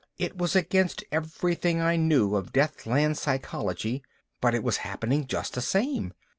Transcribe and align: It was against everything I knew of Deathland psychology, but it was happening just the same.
It 0.17 0.35
was 0.35 0.55
against 0.55 1.03
everything 1.11 1.79
I 1.79 1.95
knew 1.95 2.33
of 2.33 2.51
Deathland 2.51 3.19
psychology, 3.19 4.01
but 4.41 4.55
it 4.55 4.63
was 4.63 4.77
happening 4.77 5.27
just 5.27 5.53
the 5.53 5.61
same. 5.61 6.13